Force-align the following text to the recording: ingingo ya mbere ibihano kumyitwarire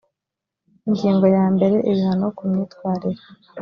ingingo 0.87 1.25
ya 1.35 1.45
mbere 1.55 1.75
ibihano 1.89 2.25
kumyitwarire 2.37 3.21